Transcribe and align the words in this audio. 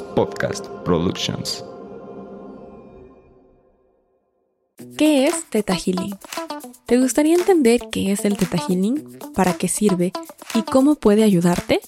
Podcast 0.00 0.66
Productions. 0.84 1.64
¿Qué 4.96 5.26
es 5.26 5.44
Teta 5.50 5.74
Healing? 5.74 6.14
¿Te 6.86 6.98
gustaría 6.98 7.34
entender 7.34 7.80
qué 7.90 8.12
es 8.12 8.24
el 8.24 8.36
Teta 8.36 8.58
Healing, 8.58 9.18
para 9.34 9.54
qué 9.54 9.68
sirve 9.68 10.12
y 10.54 10.62
cómo 10.62 10.94
puede 10.94 11.24
ayudarte? 11.24 11.80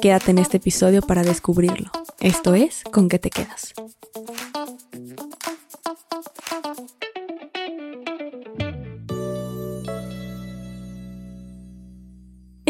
Quédate 0.00 0.32
en 0.32 0.38
este 0.38 0.56
episodio 0.56 1.02
para 1.02 1.22
descubrirlo. 1.22 1.90
Esto 2.20 2.54
es 2.54 2.82
Con 2.90 3.08
qué 3.08 3.18
te 3.18 3.30
quedas. 3.30 3.74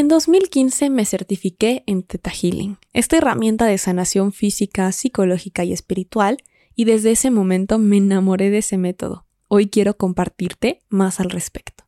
En 0.05 0.09
2015 0.09 0.91
me 0.91 1.07
certifiqué 1.07 1.83
en 1.87 2.03
Theta 2.03 2.29
Healing, 2.29 2.77
esta 2.93 3.17
herramienta 3.17 3.65
de 3.65 3.79
sanación 3.79 4.35
física, 4.35 4.93
psicológica 4.93 5.65
y 5.65 5.73
espiritual, 5.73 6.37
y 6.77 6.85
desde 6.85 7.13
ese 7.13 7.31
momento 7.31 7.79
me 7.79 7.97
enamoré 7.97 8.51
de 8.51 8.59
ese 8.59 8.77
método. 8.77 9.25
Hoy 9.49 9.71
quiero 9.71 9.97
compartirte 9.97 10.83
más 10.91 11.21
al 11.21 11.31
respecto. 11.31 11.85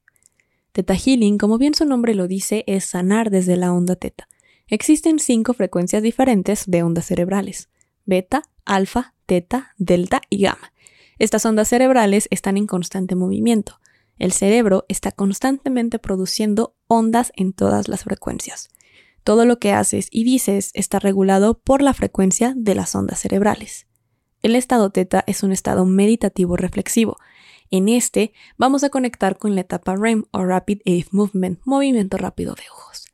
Theta 0.72 0.94
Healing, 0.94 1.36
como 1.36 1.58
bien 1.58 1.74
su 1.74 1.84
nombre 1.84 2.14
lo 2.14 2.26
dice, 2.26 2.64
es 2.66 2.86
sanar 2.86 3.28
desde 3.28 3.58
la 3.58 3.70
onda 3.70 3.96
teta. 3.96 4.28
Existen 4.66 5.18
cinco 5.18 5.52
frecuencias 5.52 6.02
diferentes 6.02 6.64
de 6.66 6.82
ondas 6.84 7.04
cerebrales: 7.04 7.68
beta, 8.06 8.44
alfa, 8.64 9.12
teta, 9.26 9.74
delta 9.76 10.22
y 10.30 10.38
gamma. 10.38 10.72
Estas 11.18 11.44
ondas 11.44 11.68
cerebrales 11.68 12.28
están 12.30 12.56
en 12.56 12.66
constante 12.66 13.14
movimiento. 13.14 13.78
El 14.18 14.32
cerebro 14.32 14.86
está 14.88 15.12
constantemente 15.12 15.98
produciendo 15.98 16.74
ondas 16.86 17.32
en 17.36 17.52
todas 17.52 17.88
las 17.88 18.04
frecuencias. 18.04 18.70
Todo 19.24 19.44
lo 19.44 19.58
que 19.58 19.72
haces 19.72 20.08
y 20.10 20.24
dices 20.24 20.70
está 20.74 20.98
regulado 20.98 21.58
por 21.58 21.82
la 21.82 21.92
frecuencia 21.92 22.54
de 22.56 22.74
las 22.74 22.94
ondas 22.94 23.20
cerebrales. 23.20 23.86
El 24.42 24.54
estado 24.54 24.90
teta 24.90 25.24
es 25.26 25.42
un 25.42 25.52
estado 25.52 25.84
meditativo 25.84 26.56
reflexivo. 26.56 27.16
En 27.70 27.88
este 27.88 28.32
vamos 28.56 28.84
a 28.84 28.90
conectar 28.90 29.38
con 29.38 29.54
la 29.54 29.62
etapa 29.62 29.96
REM 29.96 30.24
o 30.30 30.44
Rapid 30.44 30.80
Eye 30.84 31.06
Movement, 31.10 31.60
movimiento 31.64 32.16
rápido 32.16 32.54
de 32.54 32.62
ojos. 32.70 33.06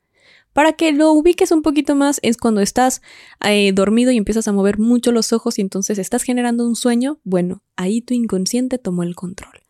Para 0.53 0.75
que 0.75 0.93
lo 0.93 1.13
ubiques 1.13 1.51
un 1.51 1.63
poquito 1.63 1.95
más 1.95 2.21
es 2.23 2.37
cuando 2.37 2.61
estás 2.61 3.01
eh, 3.43 3.73
dormido 3.73 4.11
y 4.13 4.19
empiezas 4.19 4.47
a 4.49 4.53
mover 4.53 4.79
mucho 4.79 5.11
los 5.11 5.33
ojos 5.33 5.59
y 5.59 5.63
entonces 5.63 5.99
estás 5.99 6.23
generando 6.23 6.67
un 6.67 6.77
sueño. 6.77 7.19
Bueno, 7.25 7.63
ahí 7.75 8.03
tu 8.03 8.13
inconsciente 8.13 8.77
tomó 8.77 9.03
el 9.03 9.15
control. 9.15 9.62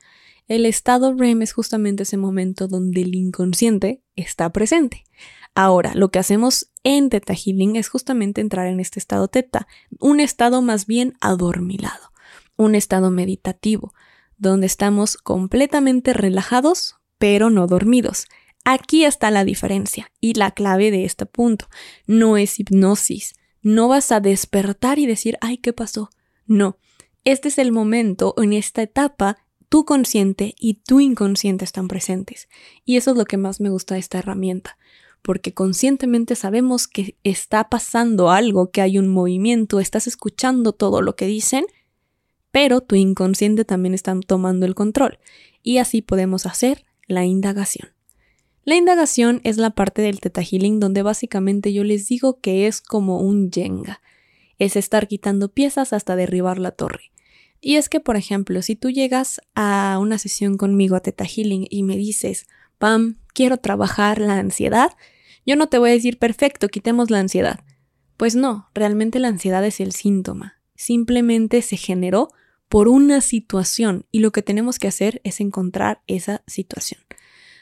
El 0.53 0.67
estado 0.67 1.15
REM 1.15 1.41
es 1.41 1.55
justamente 1.55 2.03
ese 2.03 2.19
momento 2.19 2.69
donde 2.69 3.01
el 3.01 3.15
inconsciente 3.15 4.03
está 4.17 4.53
presente. 4.53 5.05
Ahora, 5.55 5.95
lo 5.95 6.11
que 6.11 6.19
hacemos 6.19 6.71
en 6.85 7.09
Theta 7.09 7.33
Healing 7.33 7.77
es 7.77 7.89
justamente 7.89 8.43
entrar 8.43 8.67
en 8.67 8.79
este 8.79 8.99
estado 8.99 9.29
teta, 9.29 9.67
un 9.99 10.21
estado 10.21 10.61
más 10.61 10.85
bien 10.85 11.15
adormilado, 11.23 12.13
un 12.57 12.75
estado 12.75 13.11
meditativo, 13.11 13.95
donde 14.37 14.67
estamos 14.67 15.17
completamente 15.17 16.13
relajados, 16.13 16.97
pero 17.17 17.49
no 17.49 17.67
dormidos. 17.67 18.27
Aquí 18.63 19.07
está 19.07 19.31
la 19.31 19.47
diferencia 19.47 20.13
y 20.21 20.35
la 20.35 20.51
clave 20.51 20.91
de 20.91 21.07
este 21.07 21.25
punto. 21.25 21.67
No 22.07 22.37
es 22.37 22.61
hipnosis. 22.61 23.37
No 23.63 23.89
vas 23.89 24.13
a 24.13 24.21
despertar 24.21 24.99
y 24.99 25.07
decir, 25.07 25.39
ay, 25.41 25.57
¿qué 25.57 25.73
pasó? 25.73 26.11
No. 26.45 26.77
Este 27.25 27.49
es 27.49 27.57
el 27.57 27.73
momento, 27.73 28.35
en 28.37 28.53
esta 28.53 28.83
etapa, 28.83 29.39
tu 29.73 29.87
consciente 29.87 30.55
y 30.61 30.75
tu 30.75 31.01
inconsciente 31.01 31.65
están 31.65 31.89
presentes. 31.89 32.51
Y 32.85 32.99
eso 32.99 33.13
es 33.13 33.17
lo 33.17 33.25
que 33.25 33.39
más 33.39 33.59
me 33.59 33.71
gusta 33.71 33.95
de 33.95 34.01
esta 34.01 34.19
herramienta, 34.19 34.77
porque 35.23 35.55
conscientemente 35.55 36.35
sabemos 36.35 36.87
que 36.87 37.17
está 37.25 37.71
pasando 37.71 38.31
algo, 38.31 38.71
que 38.71 38.83
hay 38.83 38.99
un 38.99 39.09
movimiento, 39.09 39.81
estás 39.81 40.07
escuchando 40.07 40.75
todo 40.75 41.01
lo 41.01 41.17
que 41.17 41.25
dicen, 41.25 41.65
pero 42.51 42.83
tu 42.83 42.97
inconsciente 42.97 43.65
también 43.65 43.95
está 43.95 44.15
tomando 44.27 44.67
el 44.67 44.75
control. 44.75 45.19
Y 45.63 45.79
así 45.79 46.03
podemos 46.03 46.45
hacer 46.45 46.85
la 47.09 47.25
indagación. 47.25 47.95
La 48.65 48.75
indagación 48.75 49.41
es 49.43 49.57
la 49.57 49.71
parte 49.71 50.03
del 50.03 50.21
Teta 50.21 50.43
Healing 50.43 50.81
donde 50.81 51.01
básicamente 51.01 51.73
yo 51.73 51.83
les 51.83 52.07
digo 52.09 52.41
que 52.41 52.67
es 52.67 52.83
como 52.83 53.21
un 53.21 53.51
Jenga. 53.51 54.03
Es 54.59 54.77
estar 54.77 55.09
quitando 55.09 55.49
piezas 55.49 55.95
hasta 55.95 56.15
derribar 56.15 56.59
la 56.59 56.73
torre. 56.73 57.13
Y 57.65 57.77
es 57.77 57.89
que, 57.89 58.01
por 58.01 58.17
ejemplo, 58.17 58.61
si 58.61 58.75
tú 58.75 58.91
llegas 58.91 59.41
a 59.55 59.97
una 60.01 60.19
sesión 60.19 60.57
conmigo 60.57 60.97
a 60.97 61.01
Teta 61.01 61.25
Healing 61.25 61.69
y 61.71 61.85
me 61.85 61.97
dices, 61.97 62.49
Pam, 62.79 63.19
quiero 63.33 63.59
trabajar 63.59 64.21
la 64.21 64.37
ansiedad, 64.37 64.91
yo 65.47 65.55
no 65.55 65.69
te 65.69 65.79
voy 65.79 65.91
a 65.91 65.93
decir, 65.93 66.19
perfecto, 66.19 66.69
quitemos 66.69 67.09
la 67.11 67.21
ansiedad. 67.21 67.61
Pues 68.17 68.35
no, 68.35 68.69
realmente 68.75 69.21
la 69.21 69.29
ansiedad 69.29 69.65
es 69.65 69.79
el 69.79 69.93
síntoma. 69.93 70.61
Simplemente 70.75 71.63
se 71.63 71.77
generó 71.77 72.33
por 72.69 72.89
una 72.89 73.21
situación 73.21 74.07
y 74.11 74.19
lo 74.19 74.33
que 74.33 74.43
tenemos 74.43 74.81
que 74.81 74.89
hacer 74.89 75.21
es 75.23 75.41
encontrar 75.41 76.03
esa 76.09 76.43
situación. 76.49 77.01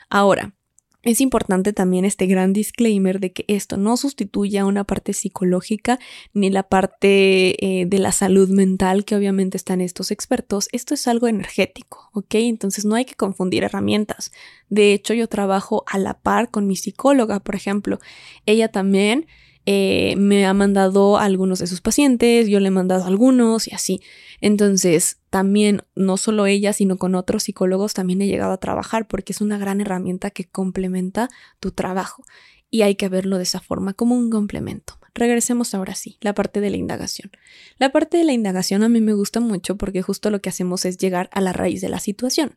Ahora, 0.09 0.55
es 1.03 1.23
importante 1.23 1.73
también 1.73 2.05
este 2.05 2.27
gran 2.27 2.53
disclaimer 2.53 3.21
de 3.21 3.33
que 3.33 3.45
esto 3.49 3.79
no 3.79 3.97
sustituye 3.97 4.59
a 4.59 4.67
una 4.67 4.85
parte 4.85 5.15
psicológica 5.15 5.99
ni 6.35 6.51
la 6.51 6.65
parte 6.65 7.65
eh, 7.65 7.87
de 7.87 7.99
la 7.99 8.13
salud 8.13 8.51
mental 8.51 9.07
que 9.07 9.17
obviamente 9.17 9.57
están 9.57 9.81
estos 9.81 10.11
expertos. 10.11 10.69
Esto 10.73 10.93
es 10.93 11.09
algo 11.09 11.27
energético, 11.27 12.11
¿ok? 12.13 12.35
Entonces 12.35 12.85
no 12.85 12.97
hay 12.97 13.07
que 13.07 13.15
confundir 13.15 13.65
herramientas. 13.65 14.31
De 14.69 14.93
hecho, 14.93 15.15
yo 15.15 15.27
trabajo 15.27 15.85
a 15.87 15.99
la 15.99 16.21
par 16.21 16.51
con 16.51 16.67
mi 16.67 16.77
psicóloga, 16.77 17.41
por 17.41 17.55
ejemplo. 17.55 17.99
Ella 18.45 18.69
también 18.69 19.27
eh, 19.73 20.17
me 20.17 20.47
ha 20.47 20.53
mandado 20.53 21.17
a 21.17 21.23
algunos 21.23 21.61
de 21.61 21.69
sus 21.69 21.81
pacientes, 21.81 22.49
yo 22.49 22.59
le 22.59 22.67
he 22.67 22.73
mandado 22.73 23.05
a 23.05 23.07
algunos 23.07 23.69
y 23.69 23.73
así. 23.73 24.01
Entonces, 24.41 25.21
también, 25.31 25.83
no 25.95 26.17
solo 26.17 26.47
ella, 26.47 26.73
sino 26.73 26.97
con 26.99 27.15
otros 27.15 27.45
psicólogos 27.45 27.95
también 27.95 28.21
he 28.21 28.27
llegado 28.27 28.51
a 28.51 28.57
trabajar 28.57 29.07
porque 29.07 29.33
es 29.33 29.41
una 29.41 29.59
gran 29.59 29.81
herramienta 29.81 30.33
que 30.33 30.45
complementa 30.45 31.29
tu 31.61 31.71
trabajo 31.71 32.25
y 32.69 32.83
hay 32.83 32.97
que 32.97 33.09
verlo 33.09 33.37
de 33.37 33.45
esa 33.45 33.61
forma, 33.61 33.93
como 33.93 34.17
un 34.17 34.29
complemento. 34.29 34.99
Regresemos 35.15 35.75
ahora 35.75 35.95
sí, 35.95 36.19
la 36.21 36.35
parte 36.35 36.61
de 36.61 36.71
la 36.71 36.77
indagación. 36.77 37.31
La 37.79 37.91
parte 37.91 38.17
de 38.17 38.25
la 38.25 38.33
indagación 38.33 38.83
a 38.83 38.89
mí 38.89 39.01
me 39.01 39.15
gusta 39.15 39.41
mucho 39.41 39.77
porque 39.77 40.03
justo 40.03 40.31
lo 40.31 40.41
que 40.41 40.49
hacemos 40.49 40.85
es 40.85 40.99
llegar 40.99 41.29
a 41.33 41.41
la 41.41 41.53
raíz 41.53 41.81
de 41.81 41.89
la 41.89 41.99
situación. 41.99 42.55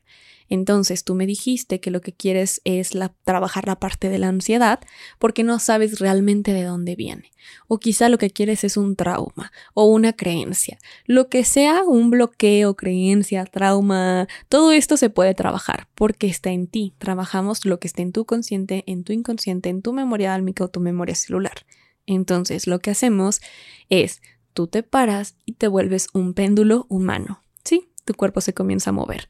Entonces 0.50 1.04
tú 1.04 1.16
me 1.16 1.26
dijiste 1.26 1.80
que 1.80 1.92
lo 1.92 2.02
que 2.02 2.14
quieres 2.14 2.62
es 2.64 2.92
trabajar 3.24 3.66
la 3.66 3.80
parte 3.80 4.10
de 4.10 4.20
la 4.20 4.28
ansiedad 4.28 4.80
porque 5.20 5.44
no 5.44 5.58
sabes 5.60 6.00
realmente 6.00 6.54
de 6.54 6.64
dónde 6.64 6.96
viene. 6.96 7.32
O 7.68 7.80
quizá 7.80 8.10
lo 8.10 8.18
que 8.18 8.30
quieres 8.30 8.64
es 8.64 8.78
un 8.78 8.96
trauma 8.96 9.52
o 9.74 9.86
una 9.86 10.14
creencia. 10.14 10.78
Lo 11.06 11.30
que 11.30 11.44
sea 11.44 11.84
un 11.84 12.10
bloqueo, 12.10 12.76
creencia, 12.76 13.46
trauma, 13.46 14.28
todo 14.50 14.72
esto 14.72 14.98
se 14.98 15.10
puede 15.10 15.34
trabajar 15.34 15.88
porque 15.96 16.28
está 16.28 16.52
en 16.52 16.68
ti. 16.68 16.94
Trabajamos 16.98 17.66
lo 17.66 17.80
que 17.80 17.88
está 17.88 18.02
en 18.02 18.12
tu 18.12 18.26
consciente, 18.26 18.84
en 18.88 19.04
tu 19.04 19.14
inconsciente, 19.14 19.70
en 19.70 19.82
tu 19.82 19.94
memoria 19.94 20.34
álmica 20.34 20.64
o 20.64 20.70
tu 20.70 20.80
memoria 20.80 21.16
celular. 21.16 21.66
Entonces 22.06 22.68
lo 22.68 22.80
que 22.80 22.92
hacemos 22.92 23.42
es 23.90 24.22
tú 24.54 24.68
te 24.68 24.84
paras 24.84 25.36
y 25.46 25.54
te 25.54 25.68
vuelves 25.68 26.08
un 26.14 26.34
péndulo 26.34 26.86
humano. 26.90 27.44
Sí, 27.64 27.90
tu 28.06 28.14
cuerpo 28.14 28.42
se 28.42 28.54
comienza 28.54 28.90
a 28.90 28.94
mover. 28.94 29.28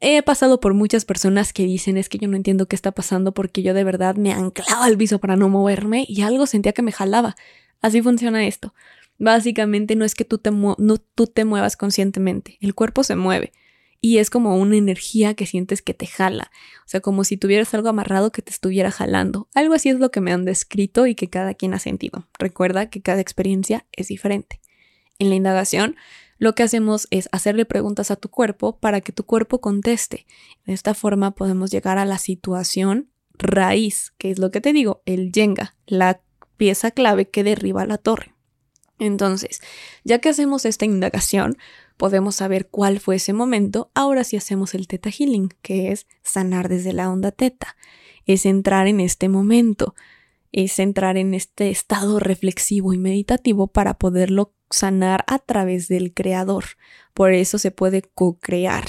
He 0.00 0.22
pasado 0.22 0.60
por 0.60 0.72
muchas 0.72 1.04
personas 1.04 1.52
que 1.52 1.64
dicen 1.64 1.98
es 1.98 2.08
que 2.08 2.18
yo 2.18 2.26
no 2.26 2.36
entiendo 2.36 2.66
qué 2.66 2.74
está 2.74 2.92
pasando 2.92 3.32
porque 3.32 3.62
yo 3.62 3.74
de 3.74 3.84
verdad 3.84 4.16
me 4.16 4.32
anclaba 4.32 4.84
al 4.84 4.96
piso 4.96 5.18
para 5.18 5.36
no 5.36 5.48
moverme 5.48 6.06
y 6.08 6.22
algo 6.22 6.46
sentía 6.46 6.72
que 6.72 6.82
me 6.82 6.92
jalaba. 6.92 7.36
Así 7.82 8.00
funciona 8.00 8.46
esto. 8.46 8.74
Básicamente 9.18 9.96
no 9.96 10.06
es 10.06 10.14
que 10.14 10.24
tú 10.24 10.38
te, 10.38 10.50
no, 10.50 10.96
tú 11.14 11.26
te 11.26 11.44
muevas 11.44 11.76
conscientemente, 11.76 12.56
el 12.62 12.74
cuerpo 12.74 13.04
se 13.04 13.16
mueve 13.16 13.52
y 14.00 14.18
es 14.18 14.30
como 14.30 14.56
una 14.56 14.76
energía 14.76 15.34
que 15.34 15.46
sientes 15.46 15.82
que 15.82 15.94
te 15.94 16.06
jala, 16.06 16.50
o 16.84 16.88
sea, 16.88 17.00
como 17.00 17.24
si 17.24 17.36
tuvieras 17.36 17.74
algo 17.74 17.88
amarrado 17.88 18.32
que 18.32 18.42
te 18.42 18.50
estuviera 18.50 18.90
jalando. 18.90 19.48
Algo 19.54 19.74
así 19.74 19.90
es 19.90 19.98
lo 19.98 20.10
que 20.10 20.20
me 20.20 20.32
han 20.32 20.44
descrito 20.44 21.06
y 21.06 21.14
que 21.14 21.28
cada 21.28 21.54
quien 21.54 21.74
ha 21.74 21.78
sentido. 21.78 22.26
Recuerda 22.38 22.88
que 22.88 23.02
cada 23.02 23.20
experiencia 23.20 23.86
es 23.92 24.08
diferente. 24.08 24.60
En 25.18 25.28
la 25.28 25.34
indagación 25.34 25.96
lo 26.38 26.54
que 26.54 26.62
hacemos 26.62 27.06
es 27.10 27.28
hacerle 27.32 27.66
preguntas 27.66 28.10
a 28.10 28.16
tu 28.16 28.30
cuerpo 28.30 28.78
para 28.78 29.02
que 29.02 29.12
tu 29.12 29.24
cuerpo 29.24 29.60
conteste. 29.60 30.26
De 30.64 30.72
esta 30.72 30.94
forma 30.94 31.32
podemos 31.32 31.70
llegar 31.70 31.98
a 31.98 32.06
la 32.06 32.16
situación 32.16 33.10
raíz, 33.34 34.14
que 34.16 34.30
es 34.30 34.38
lo 34.38 34.50
que 34.50 34.62
te 34.62 34.72
digo, 34.72 35.02
el 35.04 35.32
yenga, 35.32 35.76
la 35.86 36.22
pieza 36.56 36.90
clave 36.90 37.28
que 37.28 37.44
derriba 37.44 37.84
la 37.84 37.98
torre. 37.98 38.34
Entonces, 39.00 39.60
ya 40.04 40.20
que 40.20 40.28
hacemos 40.28 40.64
esta 40.64 40.84
indagación, 40.84 41.56
podemos 41.96 42.36
saber 42.36 42.68
cuál 42.68 43.00
fue 43.00 43.16
ese 43.16 43.32
momento. 43.32 43.90
Ahora 43.94 44.22
sí 44.24 44.36
hacemos 44.36 44.74
el 44.74 44.86
teta 44.86 45.10
healing, 45.10 45.48
que 45.62 45.90
es 45.90 46.06
sanar 46.22 46.68
desde 46.68 46.92
la 46.92 47.10
onda 47.10 47.32
teta. 47.32 47.76
Es 48.26 48.46
entrar 48.46 48.86
en 48.86 49.00
este 49.00 49.28
momento, 49.28 49.94
es 50.52 50.78
entrar 50.78 51.16
en 51.16 51.34
este 51.34 51.70
estado 51.70 52.20
reflexivo 52.20 52.92
y 52.92 52.98
meditativo 52.98 53.66
para 53.66 53.94
poderlo 53.94 54.54
sanar 54.68 55.24
a 55.26 55.38
través 55.38 55.88
del 55.88 56.12
creador. 56.12 56.64
Por 57.14 57.32
eso 57.32 57.58
se 57.58 57.70
puede 57.70 58.02
co-crear. 58.02 58.84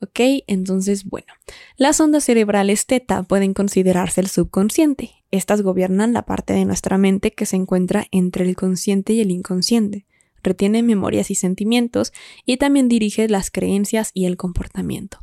¿Ok? 0.00 0.20
Entonces, 0.46 1.04
bueno, 1.04 1.32
las 1.76 2.00
ondas 2.00 2.24
cerebrales 2.24 2.86
teta 2.86 3.24
pueden 3.24 3.52
considerarse 3.52 4.20
el 4.20 4.28
subconsciente. 4.28 5.23
Estas 5.34 5.62
gobiernan 5.62 6.12
la 6.12 6.22
parte 6.22 6.52
de 6.52 6.64
nuestra 6.64 6.96
mente 6.96 7.32
que 7.32 7.44
se 7.44 7.56
encuentra 7.56 8.06
entre 8.12 8.44
el 8.44 8.54
consciente 8.54 9.14
y 9.14 9.20
el 9.20 9.32
inconsciente. 9.32 10.06
Retiene 10.44 10.84
memorias 10.84 11.28
y 11.28 11.34
sentimientos 11.34 12.12
y 12.46 12.56
también 12.58 12.86
dirige 12.86 13.28
las 13.28 13.50
creencias 13.50 14.12
y 14.14 14.26
el 14.26 14.36
comportamiento. 14.36 15.18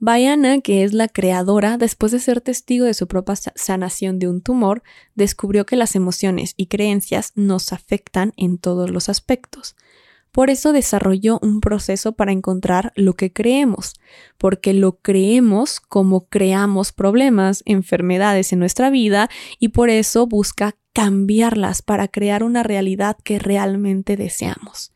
Bayana, 0.00 0.60
que 0.60 0.82
es 0.82 0.92
la 0.92 1.06
creadora, 1.06 1.78
después 1.78 2.10
de 2.10 2.18
ser 2.18 2.40
testigo 2.40 2.84
de 2.84 2.94
su 2.94 3.06
propia 3.06 3.36
sanación 3.54 4.18
de 4.18 4.26
un 4.26 4.40
tumor, 4.40 4.82
descubrió 5.14 5.66
que 5.66 5.76
las 5.76 5.94
emociones 5.94 6.54
y 6.56 6.66
creencias 6.66 7.30
nos 7.36 7.72
afectan 7.72 8.32
en 8.36 8.58
todos 8.58 8.90
los 8.90 9.08
aspectos. 9.08 9.76
Por 10.38 10.50
eso 10.50 10.72
desarrolló 10.72 11.40
un 11.42 11.60
proceso 11.60 12.12
para 12.12 12.30
encontrar 12.30 12.92
lo 12.94 13.14
que 13.14 13.32
creemos, 13.32 13.94
porque 14.36 14.72
lo 14.72 14.98
creemos 14.98 15.80
como 15.80 16.28
creamos 16.28 16.92
problemas, 16.92 17.64
enfermedades 17.66 18.52
en 18.52 18.60
nuestra 18.60 18.88
vida 18.88 19.28
y 19.58 19.70
por 19.70 19.90
eso 19.90 20.28
busca 20.28 20.76
cambiarlas 20.92 21.82
para 21.82 22.06
crear 22.06 22.44
una 22.44 22.62
realidad 22.62 23.16
que 23.24 23.40
realmente 23.40 24.16
deseamos. 24.16 24.92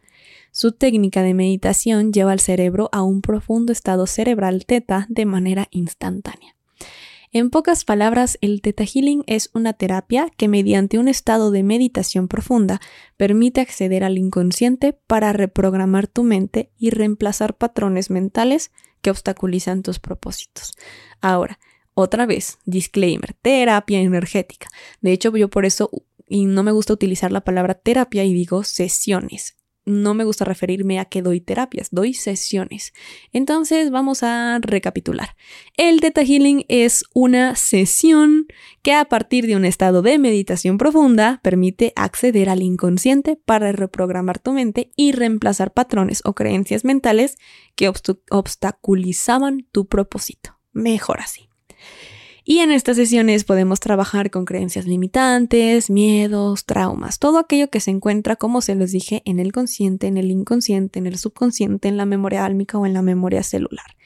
Su 0.53 0.71
técnica 0.71 1.25
de 1.25 1.35
meditación 1.35 2.13
lleva 2.13 2.31
al 2.31 2.39
cerebro 2.39 2.89
a 2.93 3.03
un 3.03 3.21
profundo 3.21 3.73
estado 3.73 4.07
cerebral 4.07 4.65
teta 4.65 5.07
de 5.09 5.27
manera 5.27 5.67
instantánea. 5.73 6.55
En 7.35 7.49
pocas 7.49 7.87
palabras, 7.87 8.37
el 8.43 8.61
Theta 8.61 8.85
Healing 8.85 9.25
es 9.27 9.49
una 9.55 9.73
terapia 9.73 10.29
que 10.37 10.49
mediante 10.49 10.99
un 10.99 11.09
estado 11.09 11.51
de 11.51 11.63
meditación 11.63 12.29
profunda 12.29 12.79
permite 13.17 13.63
acceder 13.63 14.05
al 14.05 14.19
inconsciente 14.19 14.93
para 14.93 15.33
reprogramar 15.33 16.09
tu 16.09 16.25
mente 16.25 16.71
y 16.79 16.91
reemplazar 16.91 17.57
patrones 17.57 18.11
mentales 18.11 18.71
que 19.01 19.09
obstaculizan 19.09 19.83
tus 19.83 19.99
propósitos. 19.99 20.77
Ahora, 21.23 21.59
otra 21.95 22.27
vez, 22.27 22.59
disclaimer, 22.67 23.33
terapia 23.33 24.01
energética. 24.01 24.69
De 25.01 25.13
hecho, 25.13 25.35
yo 25.35 25.49
por 25.49 25.65
eso 25.65 25.91
y 26.29 26.45
no 26.45 26.63
me 26.63 26.73
gusta 26.73 26.93
utilizar 26.93 27.33
la 27.33 27.45
palabra 27.45 27.75
terapia 27.75 28.25
y 28.25 28.35
digo 28.35 28.63
sesiones 28.63 29.57
no 29.85 30.15
me 30.15 30.25
gusta 30.25 30.45
referirme 30.45 30.99
a 30.99 31.05
que 31.05 31.23
doy 31.23 31.41
terapias, 31.41 31.89
doy 31.91 32.15
sesiones. 32.15 32.93
Entonces 33.33 33.91
vamos 33.91 34.23
a 34.23 34.59
recapitular. 34.61 35.37
El 35.77 36.01
Theta 36.01 36.23
Healing 36.25 36.65
es 36.69 37.05
una 37.15 37.57
sesión 37.57 38.47
que 38.83 38.95
a 38.95 39.05
partir 39.07 39.47
de 39.47 39.57
un 39.57 39.65
estado 39.65 40.03
de 40.03 40.19
meditación 40.19 40.79
profunda 40.79 41.41
permite 41.43 41.93
acceder 41.97 42.49
al 42.49 42.63
inconsciente 42.63 43.37
para 43.37 43.73
reprogramar 43.73 44.39
tu 44.39 44.53
mente 44.53 44.93
y 44.97 45.13
reemplazar 45.13 45.73
patrones 45.73 46.23
o 46.25 46.35
creencias 46.35 46.85
mentales 46.85 47.37
que 47.75 47.91
obstaculizaban 48.31 49.67
tu 49.73 49.87
propósito. 49.87 50.59
Mejor 50.73 51.21
así. 51.21 51.49
Y 52.45 52.59
en 52.59 52.73
estas 52.73 52.97
sesiones 52.97 53.45
podemos 53.45 53.79
trabajar 53.79 54.31
con 54.31 54.45
creencias 54.45 54.87
limitantes, 54.87 55.91
miedos, 55.91 56.65
traumas, 56.65 57.21
todo 57.21 57.39
aquello 57.39 57.71
que 57.71 57.79
se 57.79 57.93
encuentra, 57.93 58.35
como 58.35 58.61
se 58.61 58.75
los 58.75 58.91
dije, 58.91 59.23
en 59.25 59.39
el 59.39 59.53
consciente, 59.53 60.09
en 60.09 60.17
el 60.17 60.31
inconsciente, 60.31 60.99
en 60.99 61.07
el 61.07 61.19
subconsciente, 61.19 61.87
en 61.87 61.97
la 61.97 62.07
memoria 62.07 62.45
álmica 62.45 62.79
o 62.79 62.87
en 62.87 62.95
la 62.95 63.03
memoria 63.03 63.45
celular. 63.45 63.97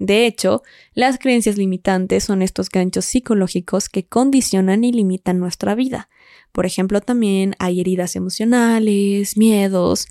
De 0.00 0.26
hecho, 0.26 0.62
las 0.94 1.18
creencias 1.18 1.58
limitantes 1.58 2.24
son 2.24 2.40
estos 2.40 2.70
ganchos 2.70 3.04
psicológicos 3.04 3.88
que 3.88 4.06
condicionan 4.06 4.82
y 4.82 4.92
limitan 4.92 5.38
nuestra 5.38 5.74
vida. 5.74 6.08
Por 6.52 6.66
ejemplo, 6.66 7.00
también 7.02 7.54
hay 7.58 7.80
heridas 7.80 8.16
emocionales, 8.16 9.36
miedos. 9.36 10.08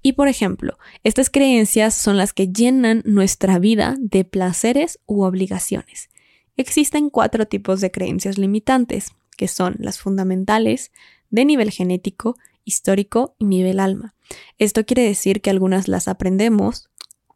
Y 0.00 0.12
por 0.12 0.28
ejemplo, 0.28 0.78
estas 1.02 1.28
creencias 1.28 1.92
son 1.92 2.16
las 2.16 2.32
que 2.32 2.48
llenan 2.48 3.02
nuestra 3.04 3.58
vida 3.58 3.96
de 3.98 4.24
placeres 4.24 5.00
u 5.06 5.24
obligaciones. 5.24 6.11
Existen 6.56 7.10
cuatro 7.10 7.46
tipos 7.46 7.80
de 7.80 7.90
creencias 7.90 8.38
limitantes, 8.38 9.12
que 9.36 9.48
son 9.48 9.76
las 9.78 9.98
fundamentales, 9.98 10.92
de 11.30 11.44
nivel 11.44 11.70
genético, 11.70 12.36
histórico 12.64 13.34
y 13.38 13.46
nivel 13.46 13.80
alma. 13.80 14.14
Esto 14.58 14.84
quiere 14.84 15.02
decir 15.02 15.40
que 15.40 15.50
algunas 15.50 15.88
las 15.88 16.08
aprendemos, 16.08 16.88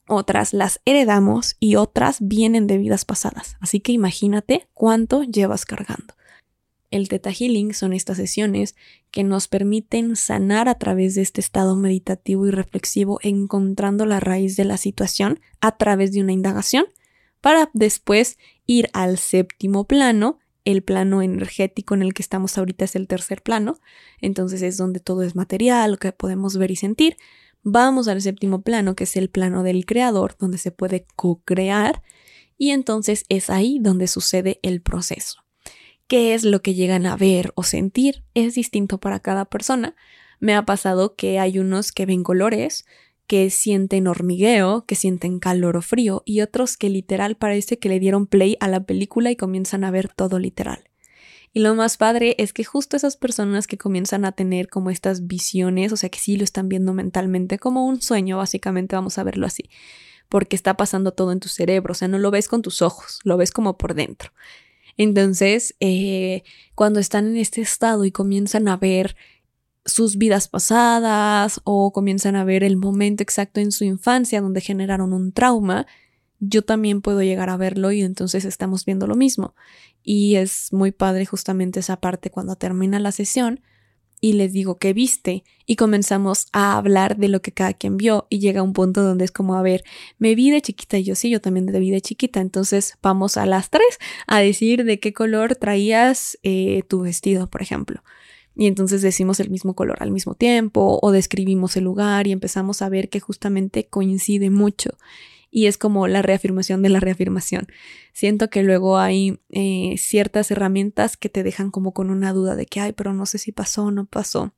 otras 0.06 0.52
las 0.52 0.80
heredamos 0.84 1.56
y 1.58 1.76
otras 1.76 2.18
vienen 2.20 2.66
de 2.66 2.78
vidas 2.78 3.04
pasadas. 3.04 3.56
Así 3.60 3.80
que 3.80 3.92
imagínate 3.92 4.68
cuánto 4.74 5.22
llevas 5.22 5.64
cargando. 5.64 6.14
El 6.90 7.08
Theta 7.08 7.32
Healing 7.32 7.74
son 7.74 7.92
estas 7.92 8.16
sesiones 8.16 8.76
que 9.10 9.24
nos 9.24 9.48
permiten 9.48 10.14
sanar 10.14 10.68
a 10.68 10.76
través 10.76 11.16
de 11.16 11.22
este 11.22 11.40
estado 11.40 11.74
meditativo 11.74 12.46
y 12.46 12.50
reflexivo, 12.50 13.18
encontrando 13.22 14.06
la 14.06 14.20
raíz 14.20 14.56
de 14.56 14.64
la 14.64 14.76
situación 14.76 15.40
a 15.60 15.76
través 15.76 16.12
de 16.12 16.20
una 16.20 16.32
indagación 16.32 16.86
para 17.40 17.70
después 17.72 18.38
ir 18.66 18.88
al 18.92 19.18
séptimo 19.18 19.86
plano. 19.86 20.38
El 20.64 20.82
plano 20.82 21.22
energético 21.22 21.94
en 21.94 22.02
el 22.02 22.12
que 22.12 22.22
estamos 22.22 22.58
ahorita 22.58 22.84
es 22.84 22.96
el 22.96 23.06
tercer 23.06 23.40
plano, 23.40 23.78
entonces 24.20 24.62
es 24.62 24.76
donde 24.76 24.98
todo 24.98 25.22
es 25.22 25.36
material, 25.36 25.92
lo 25.92 25.96
que 25.96 26.10
podemos 26.10 26.56
ver 26.56 26.72
y 26.72 26.76
sentir. 26.76 27.16
Vamos 27.62 28.08
al 28.08 28.20
séptimo 28.20 28.62
plano, 28.62 28.96
que 28.96 29.04
es 29.04 29.16
el 29.16 29.30
plano 29.30 29.62
del 29.62 29.86
creador, 29.86 30.36
donde 30.38 30.58
se 30.58 30.72
puede 30.72 31.06
co-crear, 31.14 32.02
y 32.58 32.70
entonces 32.70 33.24
es 33.28 33.48
ahí 33.48 33.78
donde 33.80 34.08
sucede 34.08 34.58
el 34.62 34.82
proceso. 34.82 35.44
¿Qué 36.08 36.34
es 36.34 36.44
lo 36.44 36.62
que 36.62 36.74
llegan 36.74 37.06
a 37.06 37.16
ver 37.16 37.52
o 37.56 37.62
sentir? 37.62 38.24
Es 38.34 38.54
distinto 38.54 38.98
para 38.98 39.20
cada 39.20 39.44
persona. 39.44 39.96
Me 40.38 40.54
ha 40.54 40.64
pasado 40.64 41.16
que 41.16 41.38
hay 41.38 41.58
unos 41.58 41.92
que 41.92 42.06
ven 42.06 42.22
colores, 42.22 42.86
que 43.26 43.50
sienten 43.50 44.06
hormigueo, 44.06 44.84
que 44.87 44.94
sienten 44.94 45.38
calor 45.38 45.76
o 45.76 45.82
frío, 45.82 46.23
y 46.25 46.40
otros 46.40 46.76
que 46.76 46.88
literal 46.88 47.37
parece 47.37 47.78
que 47.78 47.88
le 47.88 48.00
dieron 48.00 48.26
play 48.26 48.56
a 48.61 48.69
la 48.69 48.84
película 48.84 49.31
y 49.31 49.37
comienzan 49.37 49.84
a 49.84 49.90
ver 49.90 50.08
todo 50.08 50.38
literal. 50.38 50.84
Y 51.52 51.61
lo 51.61 51.75
más 51.75 51.96
padre 51.96 52.34
es 52.38 52.52
que 52.52 52.64
justo 52.64 52.96
esas 52.96 53.17
personas 53.17 53.67
que 53.67 53.78
comienzan 53.78 54.25
a 54.26 54.32
tener 54.32 54.69
como 54.69 54.90
estas 54.90 55.26
visiones, 55.26 55.90
o 55.90 55.96
sea 55.96 56.11
que 56.11 56.19
sí 56.19 56.37
lo 56.37 56.44
están 56.44 56.69
viendo 56.69 56.93
mentalmente 56.93 57.58
como 57.58 57.87
un 57.87 58.02
sueño, 58.02 58.37
básicamente 58.37 58.94
vamos 58.94 59.17
a 59.17 59.25
verlo 59.25 59.46
así, 59.46 59.70
porque 60.28 60.55
está 60.55 60.76
pasando 60.76 61.12
todo 61.12 61.32
en 61.32 61.40
tu 61.40 61.49
cerebro, 61.49 61.93
o 61.93 61.94
sea, 61.94 62.08
no 62.08 62.19
lo 62.19 62.31
ves 62.31 62.49
con 62.49 62.61
tus 62.61 62.82
ojos, 62.82 63.20
lo 63.25 63.38
ves 63.38 63.52
como 63.52 63.78
por 63.78 63.94
dentro. 63.94 64.32
Entonces, 64.99 65.75
eh, 65.81 66.43
cuando 66.75 67.00
están 67.00 67.26
en 67.26 67.37
este 67.37 67.61
estado 67.61 68.05
y 68.05 68.12
comienzan 68.12 68.69
a 68.69 68.76
ver 68.76 69.17
sus 69.86 70.16
vidas 70.18 70.48
pasadas 70.48 71.60
o 71.64 71.92
comienzan 71.92 72.36
a 72.36 72.44
ver 72.44 72.64
el 72.64 72.76
momento 72.76 73.22
exacto 73.22 73.60
en 73.60 73.72
su 73.72 73.84
infancia 73.84 74.40
donde 74.40 74.60
generaron 74.60 75.12
un 75.12 75.32
trauma, 75.32 75.86
yo 76.38 76.62
también 76.62 77.00
puedo 77.00 77.22
llegar 77.22 77.48
a 77.48 77.56
verlo 77.56 77.92
y 77.92 78.02
entonces 78.02 78.44
estamos 78.44 78.84
viendo 78.84 79.06
lo 79.06 79.14
mismo. 79.14 79.54
Y 80.02 80.36
es 80.36 80.72
muy 80.72 80.92
padre 80.92 81.24
justamente 81.24 81.80
esa 81.80 82.00
parte 82.00 82.30
cuando 82.30 82.56
termina 82.56 82.98
la 82.98 83.12
sesión 83.12 83.60
y 84.20 84.32
les 84.32 84.52
digo 84.52 84.78
que 84.78 84.92
viste 84.92 85.44
y 85.66 85.76
comenzamos 85.76 86.49
a 86.52 86.76
hablar 86.76 87.16
de 87.16 87.28
lo 87.28 87.42
que 87.42 87.52
cada 87.52 87.75
quien 87.75 87.96
vio 87.96 88.26
y 88.28 88.38
llega 88.38 88.62
un 88.62 88.72
punto 88.72 89.02
donde 89.02 89.25
es 89.25 89.30
como, 89.30 89.54
a 89.54 89.62
ver, 89.62 89.84
me 90.18 90.34
vi 90.34 90.50
de 90.50 90.62
chiquita 90.62 90.99
y 90.99 91.04
yo 91.04 91.14
sí, 91.14 91.30
yo 91.30 91.40
también 91.40 91.66
de 91.66 91.78
vi 91.78 92.00
chiquita, 92.00 92.40
entonces 92.40 92.99
vamos 93.02 93.37
a 93.37 93.46
las 93.46 93.70
tres 93.70 93.99
a 94.26 94.40
decir 94.40 94.84
de 94.84 95.00
qué 95.00 95.12
color 95.12 95.56
traías 95.56 96.38
eh, 96.42 96.82
tu 96.88 97.00
vestido, 97.02 97.49
por 97.49 97.62
ejemplo 97.62 98.02
y 98.56 98.66
entonces 98.66 99.02
decimos 99.02 99.38
el 99.38 99.50
mismo 99.50 99.75
color 99.75 99.98
al 100.00 100.10
mismo 100.10 100.34
tiempo 100.34 100.98
o 101.02 101.12
describimos 101.12 101.76
el 101.76 101.84
lugar 101.84 102.26
y 102.26 102.32
empezamos 102.32 102.82
a 102.82 102.88
ver 102.88 103.08
que 103.08 103.20
justamente 103.20 103.86
coincide 103.86 104.50
mucho 104.50 104.90
y 105.50 105.66
es 105.66 105.78
como 105.78 106.06
la 106.08 106.22
reafirmación 106.22 106.82
de 106.82 106.88
la 106.88 107.00
reafirmación. 107.00 107.66
Siento 108.12 108.50
que 108.50 108.62
luego 108.62 108.98
hay 108.98 109.40
eh, 109.48 109.94
ciertas 109.96 110.50
herramientas 110.50 111.16
que 111.16 111.28
te 111.28 111.42
dejan 111.42 111.70
como 111.70 111.92
con 111.92 112.10
una 112.10 112.32
duda 112.32 112.56
de 112.56 112.66
que, 112.66 112.80
ay, 112.80 112.92
pero 112.92 113.14
no 113.14 113.25
sé 113.26 113.38
si 113.38 113.52
pasó 113.52 113.84
o 113.84 113.90
no 113.90 114.06
pasó. 114.06 114.52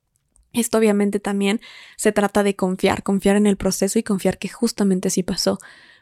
Esto 0.52 0.78
obviamente 0.78 1.20
también 1.20 1.60
se 1.96 2.10
trata 2.10 2.42
de 2.42 2.56
confiar, 2.56 3.02
confiar 3.02 3.36
en 3.36 3.46
el 3.46 3.56
proceso 3.56 3.98
y 3.98 4.02
confiar 4.02 4.38
que 4.38 4.48
justamente 4.48 5.10
sí 5.10 5.22
pasó. 5.22 5.58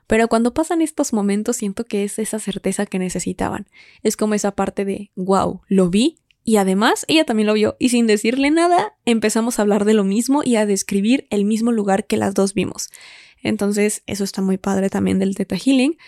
Pero 0.06 0.28
cuando 0.28 0.54
pasan 0.54 0.82
estos 0.82 1.12
momentos 1.12 1.56
siento 1.56 1.84
que 1.84 2.04
es 2.04 2.18
esa 2.18 2.38
certeza 2.38 2.86
que 2.86 2.98
necesitaban. 2.98 3.66
Es 4.02 4.16
como 4.16 4.34
esa 4.34 4.52
parte 4.52 4.84
de, 4.84 5.10
wow, 5.16 5.62
lo 5.68 5.90
vi, 5.90 6.20
y 6.48 6.58
además, 6.58 7.04
ella 7.08 7.24
también 7.24 7.48
lo 7.48 7.54
vio 7.54 7.74
y 7.80 7.88
sin 7.88 8.06
decirle 8.06 8.52
nada, 8.52 8.94
empezamos 9.04 9.58
a 9.58 9.62
hablar 9.62 9.84
de 9.84 9.94
lo 9.94 10.04
mismo 10.04 10.42
y 10.44 10.54
a 10.54 10.64
describir 10.64 11.26
el 11.30 11.44
mismo 11.44 11.72
lugar 11.72 12.06
que 12.06 12.16
las 12.16 12.34
dos 12.34 12.54
vimos. 12.54 12.90
Entonces, 13.42 14.04
eso 14.06 14.22
está 14.22 14.42
muy 14.42 14.56
padre 14.56 14.88
también 14.88 15.18
del 15.18 15.34
Theta 15.34 15.56
Healing. 15.56 15.98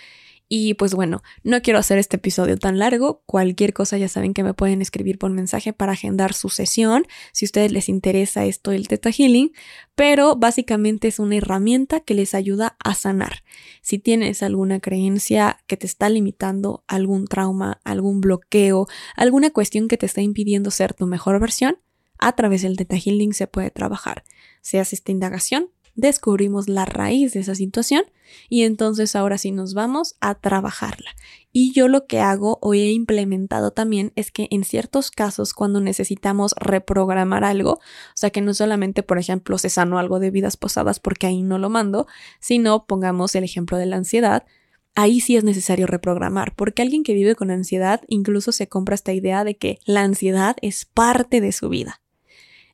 Y 0.49 0.75
pues 0.75 0.95
bueno, 0.95 1.23
no 1.43 1.61
quiero 1.61 1.79
hacer 1.79 1.99
este 1.99 2.17
episodio 2.17 2.57
tan 2.57 2.79
largo. 2.79 3.23
Cualquier 3.27 3.75
cosa 3.75 3.99
ya 3.99 4.09
saben 4.09 4.33
que 4.33 4.43
me 4.43 4.55
pueden 4.55 4.81
escribir 4.81 5.19
por 5.19 5.31
mensaje 5.31 5.75
para 5.75 5.93
agendar 5.93 6.33
su 6.33 6.49
sesión, 6.49 7.05
si 7.33 7.45
a 7.45 7.49
ustedes 7.49 7.71
les 7.71 7.91
interesa 7.91 8.47
esto 8.47 8.71
del 8.71 8.89
Theta 8.89 9.11
Healing, 9.11 9.53
pero 9.95 10.37
básicamente 10.37 11.09
es 11.09 11.19
una 11.19 11.37
herramienta 11.37 12.01
que 12.01 12.15
les 12.15 12.33
ayuda 12.33 12.77
a 12.83 12.95
sanar. 12.95 13.43
Si 13.83 13.99
tienes 13.99 14.43
alguna 14.43 14.81
creencia 14.81 15.59
que 15.67 15.77
te 15.77 15.87
está 15.87 16.09
limitando, 16.09 16.83
algún 16.87 17.27
trauma, 17.27 17.81
algún 17.85 18.23
bloqueo, 18.23 18.87
alguna 19.17 19.51
cuestión 19.51 19.87
que 19.87 19.99
te 19.99 20.07
está 20.07 20.23
impidiendo 20.23 20.71
ser 20.71 20.95
tu 20.95 21.07
mejor 21.07 21.39
versión, 21.41 21.79
a 22.19 22.33
través 22.33 22.63
del 22.63 22.77
Theta 22.77 22.97
Healing 22.97 23.33
se 23.33 23.47
puede 23.47 23.71
trabajar. 23.71 24.25
Se 24.61 24.81
hace 24.81 24.97
esta 24.97 25.13
indagación 25.13 25.71
descubrimos 25.99 26.69
la 26.69 26.85
raíz 26.85 27.33
de 27.33 27.41
esa 27.41 27.57
situación 27.57 28.05
y 28.49 28.63
entonces 28.63 29.17
ahora 29.17 29.37
sí 29.37 29.51
nos 29.51 29.75
vamos 29.75 30.15
a 30.21 30.37
trabajarla. 30.37 31.11
Y 31.53 31.73
yo 31.73 31.89
lo 31.89 32.07
que 32.07 32.21
hago 32.21 32.59
o 32.63 32.73
he 32.73 32.93
implementado 32.93 33.73
también 33.73 34.13
es 34.15 34.31
que 34.31 34.47
en 34.53 34.63
ciertos 34.63 35.11
casos 35.11 35.55
cuando 35.55 35.81
necesitamos 35.81 36.55
reprogramar 36.57 37.43
algo, 37.43 37.73
o 37.73 37.81
sea 38.15 38.31
que 38.31 38.41
no 38.41 38.55
solamente 38.55 39.03
por 39.03 39.19
ejemplo 39.19 39.59
se 39.59 39.71
sanó 39.71 39.99
algo 39.99 40.21
de 40.21 40.31
vidas 40.31 40.57
posadas 40.57 41.01
porque 41.01 41.27
ahí 41.27 41.43
no 41.43 41.59
lo 41.59 41.69
mando, 41.69 42.07
sino 42.39 42.87
pongamos 42.87 43.35
el 43.35 43.43
ejemplo 43.43 43.77
de 43.77 43.87
la 43.87 43.97
ansiedad, 43.97 44.47
ahí 44.95 45.21
sí 45.21 45.37
es 45.37 45.43
necesario 45.43 45.89
reprogramar, 45.89 46.55
porque 46.55 46.83
alguien 46.83 47.03
que 47.03 47.15
vive 47.15 47.35
con 47.35 47.51
ansiedad 47.51 48.03
incluso 48.07 48.53
se 48.53 48.69
compra 48.69 48.95
esta 48.95 49.13
idea 49.13 49.43
de 49.43 49.57
que 49.57 49.81
la 49.85 50.03
ansiedad 50.03 50.57
es 50.63 50.85
parte 50.85 51.41
de 51.41 51.51
su 51.51 51.69
vida. 51.69 52.01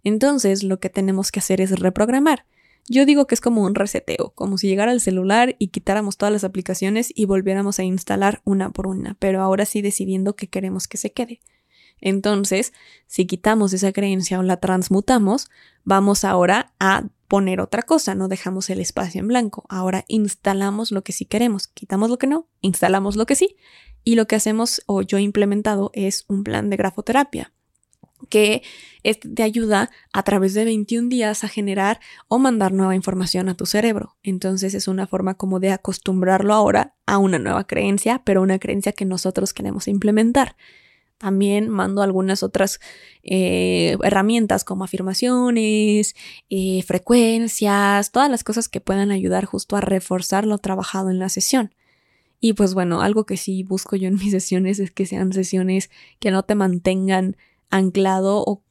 Entonces 0.02 0.62
lo 0.62 0.78
que 0.78 0.90
tenemos 0.90 1.32
que 1.32 1.40
hacer 1.40 1.62
es 1.62 1.80
reprogramar. 1.80 2.44
Yo 2.86 3.06
digo 3.06 3.26
que 3.26 3.34
es 3.34 3.40
como 3.40 3.62
un 3.62 3.74
reseteo, 3.74 4.32
como 4.34 4.58
si 4.58 4.68
llegara 4.68 4.92
al 4.92 5.00
celular 5.00 5.56
y 5.58 5.68
quitáramos 5.68 6.18
todas 6.18 6.32
las 6.32 6.44
aplicaciones 6.44 7.10
y 7.14 7.24
volviéramos 7.24 7.78
a 7.78 7.84
instalar 7.84 8.42
una 8.44 8.70
por 8.70 8.86
una, 8.86 9.16
pero 9.18 9.40
ahora 9.40 9.64
sí 9.64 9.80
decidiendo 9.80 10.36
qué 10.36 10.48
queremos 10.48 10.86
que 10.86 10.98
se 10.98 11.12
quede. 11.12 11.40
Entonces, 12.02 12.74
si 13.06 13.24
quitamos 13.24 13.72
esa 13.72 13.92
creencia 13.92 14.38
o 14.38 14.42
la 14.42 14.58
transmutamos, 14.58 15.48
vamos 15.84 16.24
ahora 16.24 16.74
a 16.78 17.08
poner 17.26 17.60
otra 17.60 17.82
cosa, 17.82 18.14
no 18.14 18.28
dejamos 18.28 18.68
el 18.68 18.80
espacio 18.80 19.20
en 19.20 19.28
blanco. 19.28 19.64
Ahora 19.70 20.04
instalamos 20.06 20.90
lo 20.90 21.02
que 21.02 21.12
sí 21.12 21.24
queremos, 21.24 21.68
quitamos 21.68 22.10
lo 22.10 22.18
que 22.18 22.26
no, 22.26 22.48
instalamos 22.60 23.16
lo 23.16 23.24
que 23.24 23.34
sí. 23.34 23.56
Y 24.06 24.16
lo 24.16 24.26
que 24.26 24.36
hacemos 24.36 24.82
o 24.84 25.00
yo 25.00 25.16
he 25.16 25.22
implementado 25.22 25.90
es 25.94 26.26
un 26.28 26.44
plan 26.44 26.68
de 26.68 26.76
grafoterapia 26.76 27.53
que 28.28 28.62
te 29.34 29.42
ayuda 29.42 29.90
a 30.12 30.22
través 30.22 30.54
de 30.54 30.64
21 30.64 31.08
días 31.08 31.44
a 31.44 31.48
generar 31.48 32.00
o 32.28 32.38
mandar 32.38 32.72
nueva 32.72 32.94
información 32.94 33.48
a 33.48 33.54
tu 33.54 33.66
cerebro. 33.66 34.16
Entonces 34.22 34.74
es 34.74 34.88
una 34.88 35.06
forma 35.06 35.34
como 35.34 35.60
de 35.60 35.70
acostumbrarlo 35.70 36.54
ahora 36.54 36.94
a 37.06 37.18
una 37.18 37.38
nueva 37.38 37.66
creencia, 37.66 38.22
pero 38.24 38.42
una 38.42 38.58
creencia 38.58 38.92
que 38.92 39.04
nosotros 39.04 39.52
queremos 39.52 39.88
implementar. 39.88 40.56
También 41.18 41.68
mando 41.68 42.02
algunas 42.02 42.42
otras 42.42 42.80
eh, 43.22 43.96
herramientas 44.02 44.64
como 44.64 44.84
afirmaciones, 44.84 46.14
eh, 46.50 46.82
frecuencias, 46.82 48.10
todas 48.10 48.30
las 48.30 48.44
cosas 48.44 48.68
que 48.68 48.80
puedan 48.80 49.10
ayudar 49.10 49.44
justo 49.44 49.76
a 49.76 49.80
reforzar 49.80 50.44
lo 50.44 50.58
trabajado 50.58 51.10
en 51.10 51.18
la 51.18 51.28
sesión. 51.28 51.74
Y 52.40 52.52
pues 52.52 52.74
bueno, 52.74 53.00
algo 53.00 53.24
que 53.24 53.38
sí 53.38 53.62
busco 53.62 53.96
yo 53.96 54.08
en 54.08 54.16
mis 54.16 54.32
sesiones 54.32 54.78
es 54.80 54.90
que 54.90 55.06
sean 55.06 55.32
sesiones 55.32 55.88
que 56.18 56.30
no 56.30 56.42
te 56.42 56.54
mantengan 56.54 57.36
anclado 57.74 58.44
o, 58.46 58.62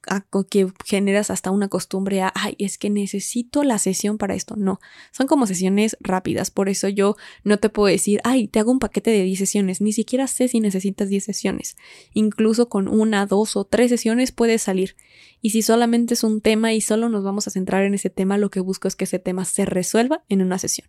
que 0.49 0.67
generas 0.85 1.29
hasta 1.29 1.51
una 1.51 1.67
costumbre 1.67 2.21
a, 2.21 2.31
ay, 2.35 2.55
es 2.57 2.77
que 2.77 2.89
necesito 2.89 3.63
la 3.63 3.77
sesión 3.77 4.17
para 4.17 4.33
esto. 4.33 4.55
No, 4.55 4.79
son 5.11 5.27
como 5.27 5.45
sesiones 5.45 5.97
rápidas, 5.99 6.51
por 6.51 6.69
eso 6.69 6.87
yo 6.87 7.15
no 7.43 7.57
te 7.57 7.69
puedo 7.69 7.87
decir, 7.91 8.21
ay, 8.23 8.47
te 8.47 8.59
hago 8.59 8.71
un 8.71 8.79
paquete 8.79 9.11
de 9.11 9.23
10 9.23 9.39
sesiones, 9.39 9.81
ni 9.81 9.91
siquiera 9.91 10.27
sé 10.27 10.47
si 10.47 10.61
necesitas 10.61 11.09
10 11.09 11.23
sesiones. 11.23 11.75
Incluso 12.13 12.69
con 12.69 12.87
una, 12.87 13.25
dos 13.25 13.57
o 13.57 13.65
tres 13.65 13.89
sesiones 13.89 14.31
puedes 14.31 14.61
salir. 14.61 14.95
Y 15.41 15.49
si 15.49 15.61
solamente 15.61 16.13
es 16.13 16.23
un 16.23 16.39
tema 16.39 16.73
y 16.73 16.79
solo 16.79 17.09
nos 17.09 17.23
vamos 17.23 17.47
a 17.47 17.51
centrar 17.51 17.83
en 17.83 17.93
ese 17.93 18.09
tema, 18.09 18.37
lo 18.37 18.49
que 18.49 18.61
busco 18.61 18.87
es 18.87 18.95
que 18.95 19.03
ese 19.03 19.19
tema 19.19 19.43
se 19.43 19.65
resuelva 19.65 20.23
en 20.29 20.41
una 20.41 20.59
sesión. 20.59 20.87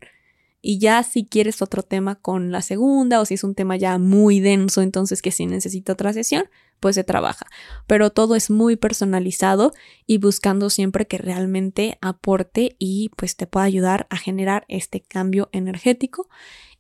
Y 0.66 0.78
ya 0.78 1.02
si 1.02 1.26
quieres 1.26 1.60
otro 1.60 1.82
tema 1.82 2.14
con 2.14 2.50
la 2.50 2.62
segunda 2.62 3.20
o 3.20 3.26
si 3.26 3.34
es 3.34 3.44
un 3.44 3.54
tema 3.54 3.76
ya 3.76 3.98
muy 3.98 4.40
denso, 4.40 4.80
entonces 4.80 5.20
que 5.20 5.30
si 5.30 5.44
necesita 5.44 5.92
otra 5.92 6.14
sesión, 6.14 6.46
pues 6.80 6.94
se 6.94 7.04
trabaja. 7.04 7.44
Pero 7.86 8.08
todo 8.08 8.34
es 8.34 8.48
muy 8.48 8.76
personalizado 8.76 9.72
y 10.06 10.16
buscando 10.16 10.70
siempre 10.70 11.06
que 11.06 11.18
realmente 11.18 11.98
aporte 12.00 12.76
y 12.78 13.10
pues 13.14 13.36
te 13.36 13.46
pueda 13.46 13.66
ayudar 13.66 14.06
a 14.08 14.16
generar 14.16 14.64
este 14.68 15.02
cambio 15.02 15.50
energético. 15.52 16.30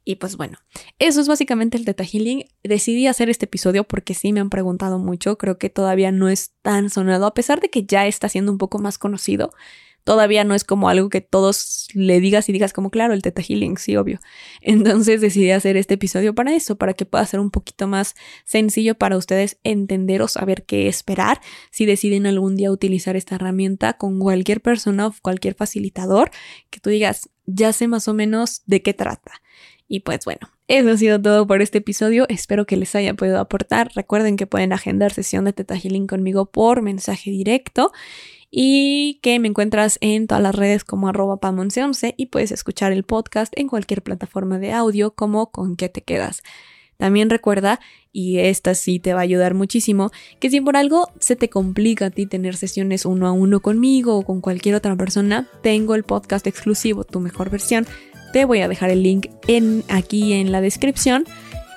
Y 0.02 0.14
pues 0.14 0.38
bueno, 0.38 0.56
eso 0.98 1.20
es 1.20 1.28
básicamente 1.28 1.76
el 1.76 1.84
Teta 1.84 2.04
Healing. 2.04 2.46
Decidí 2.62 3.06
hacer 3.06 3.28
este 3.28 3.44
episodio 3.44 3.84
porque 3.84 4.14
sí 4.14 4.32
me 4.32 4.40
han 4.40 4.48
preguntado 4.48 4.98
mucho. 4.98 5.36
Creo 5.36 5.58
que 5.58 5.68
todavía 5.68 6.10
no 6.10 6.30
es 6.30 6.54
tan 6.62 6.88
sonado, 6.88 7.26
a 7.26 7.34
pesar 7.34 7.60
de 7.60 7.68
que 7.68 7.84
ya 7.84 8.06
está 8.06 8.30
siendo 8.30 8.50
un 8.50 8.56
poco 8.56 8.78
más 8.78 8.96
conocido 8.96 9.52
todavía 10.04 10.44
no 10.44 10.54
es 10.54 10.64
como 10.64 10.88
algo 10.88 11.08
que 11.08 11.22
todos 11.22 11.88
le 11.94 12.20
digas 12.20 12.48
y 12.48 12.52
digas 12.52 12.72
como, 12.72 12.90
claro, 12.90 13.14
el 13.14 13.22
Teta 13.22 13.42
Healing, 13.42 13.78
sí, 13.78 13.96
obvio. 13.96 14.20
Entonces 14.60 15.20
decidí 15.20 15.50
hacer 15.50 15.76
este 15.76 15.94
episodio 15.94 16.34
para 16.34 16.54
eso, 16.54 16.76
para 16.76 16.94
que 16.94 17.06
pueda 17.06 17.26
ser 17.26 17.40
un 17.40 17.50
poquito 17.50 17.88
más 17.88 18.14
sencillo 18.44 18.94
para 18.94 19.16
ustedes 19.16 19.58
entender 19.64 20.22
o 20.22 20.28
saber 20.28 20.64
qué 20.64 20.86
esperar 20.88 21.40
si 21.70 21.86
deciden 21.86 22.26
algún 22.26 22.54
día 22.56 22.70
utilizar 22.70 23.16
esta 23.16 23.34
herramienta 23.36 23.94
con 23.94 24.18
cualquier 24.20 24.60
persona 24.60 25.06
o 25.08 25.14
cualquier 25.22 25.54
facilitador, 25.54 26.30
que 26.70 26.80
tú 26.80 26.90
digas, 26.90 27.30
ya 27.46 27.72
sé 27.72 27.88
más 27.88 28.06
o 28.06 28.14
menos 28.14 28.62
de 28.66 28.82
qué 28.82 28.94
trata. 28.94 29.32
Y 29.88 30.00
pues 30.00 30.24
bueno, 30.24 30.50
eso 30.66 30.90
ha 30.90 30.96
sido 30.96 31.20
todo 31.20 31.46
por 31.46 31.60
este 31.60 31.78
episodio. 31.78 32.26
Espero 32.28 32.64
que 32.64 32.76
les 32.76 32.94
haya 32.94 33.14
podido 33.14 33.38
aportar. 33.38 33.90
Recuerden 33.94 34.36
que 34.36 34.46
pueden 34.46 34.72
agendar 34.72 35.12
sesión 35.12 35.44
de 35.44 35.52
Teta 35.52 35.76
Healing 35.76 36.06
conmigo 36.06 36.46
por 36.46 36.80
mensaje 36.80 37.30
directo 37.30 37.92
y 38.56 39.18
que 39.20 39.40
me 39.40 39.48
encuentras 39.48 39.98
en 40.00 40.28
todas 40.28 40.40
las 40.40 40.54
redes 40.54 40.84
como 40.84 41.08
arroba 41.08 41.40
pamonce11 41.40 42.14
y 42.16 42.26
puedes 42.26 42.52
escuchar 42.52 42.92
el 42.92 43.02
podcast 43.02 43.52
en 43.56 43.66
cualquier 43.66 44.00
plataforma 44.00 44.60
de 44.60 44.72
audio 44.72 45.10
como 45.10 45.50
con 45.50 45.74
qué 45.74 45.88
te 45.88 46.02
quedas. 46.02 46.44
También 46.96 47.30
recuerda, 47.30 47.80
y 48.12 48.38
esta 48.38 48.76
sí 48.76 49.00
te 49.00 49.12
va 49.12 49.18
a 49.18 49.22
ayudar 49.24 49.54
muchísimo, 49.54 50.12
que 50.38 50.50
si 50.50 50.60
por 50.60 50.76
algo 50.76 51.08
se 51.18 51.34
te 51.34 51.50
complica 51.50 52.06
a 52.06 52.10
ti 52.10 52.26
tener 52.26 52.54
sesiones 52.54 53.06
uno 53.06 53.26
a 53.26 53.32
uno 53.32 53.58
conmigo 53.58 54.16
o 54.16 54.22
con 54.22 54.40
cualquier 54.40 54.76
otra 54.76 54.94
persona, 54.94 55.48
tengo 55.64 55.96
el 55.96 56.04
podcast 56.04 56.46
exclusivo, 56.46 57.02
tu 57.02 57.18
mejor 57.18 57.50
versión. 57.50 57.88
Te 58.32 58.44
voy 58.44 58.60
a 58.60 58.68
dejar 58.68 58.90
el 58.90 59.02
link 59.02 59.26
en, 59.48 59.82
aquí 59.88 60.32
en 60.32 60.52
la 60.52 60.60
descripción 60.60 61.24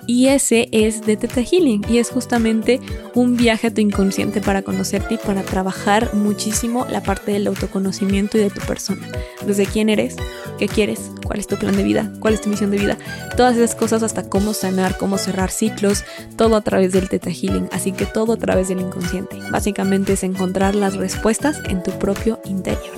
y 0.07 0.27
ese 0.27 0.69
es 0.71 1.05
de 1.05 1.17
Teta 1.17 1.41
Healing 1.41 1.85
y 1.89 1.99
es 1.99 2.09
justamente 2.09 2.79
un 3.13 3.35
viaje 3.35 3.67
a 3.67 3.73
tu 3.73 3.81
inconsciente 3.81 4.41
para 4.41 4.61
conocerte 4.61 5.15
y 5.15 5.17
para 5.17 5.43
trabajar 5.43 6.13
muchísimo 6.13 6.87
la 6.89 7.03
parte 7.03 7.33
del 7.33 7.47
autoconocimiento 7.47 8.37
y 8.37 8.41
de 8.41 8.49
tu 8.49 8.61
persona. 8.61 9.07
Desde 9.45 9.65
quién 9.65 9.89
eres, 9.89 10.15
qué 10.57 10.67
quieres, 10.67 11.11
cuál 11.25 11.39
es 11.39 11.47
tu 11.47 11.57
plan 11.57 11.75
de 11.75 11.83
vida, 11.83 12.11
cuál 12.19 12.33
es 12.33 12.41
tu 12.41 12.49
misión 12.49 12.71
de 12.71 12.77
vida, 12.77 12.97
todas 13.35 13.57
esas 13.57 13.75
cosas 13.75 14.01
hasta 14.01 14.29
cómo 14.29 14.53
sanar, 14.53 14.97
cómo 14.97 15.17
cerrar 15.17 15.51
ciclos, 15.51 16.05
todo 16.37 16.55
a 16.55 16.61
través 16.61 16.93
del 16.93 17.09
Teta 17.09 17.29
Healing, 17.29 17.67
así 17.71 17.91
que 17.91 18.05
todo 18.05 18.33
a 18.33 18.37
través 18.37 18.69
del 18.69 18.79
inconsciente. 18.79 19.37
Básicamente 19.51 20.13
es 20.13 20.23
encontrar 20.23 20.73
las 20.73 20.95
respuestas 20.95 21.61
en 21.67 21.83
tu 21.83 21.91
propio 21.91 22.39
interior. 22.45 22.95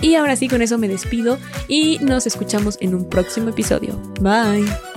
Y 0.00 0.16
ahora 0.16 0.34
sí, 0.34 0.48
con 0.48 0.62
eso 0.62 0.78
me 0.78 0.88
despido 0.88 1.38
y 1.68 1.98
nos 2.00 2.26
escuchamos 2.26 2.76
en 2.80 2.94
un 2.94 3.08
próximo 3.08 3.50
episodio. 3.50 3.96
Bye. 4.20 4.91